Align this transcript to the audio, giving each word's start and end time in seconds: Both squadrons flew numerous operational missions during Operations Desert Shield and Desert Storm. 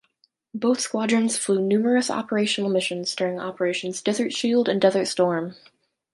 Both 0.55 0.79
squadrons 0.79 1.37
flew 1.37 1.61
numerous 1.61 2.09
operational 2.09 2.71
missions 2.71 3.13
during 3.15 3.39
Operations 3.39 4.01
Desert 4.01 4.33
Shield 4.33 4.67
and 4.67 4.81
Desert 4.81 5.05
Storm. 5.05 5.53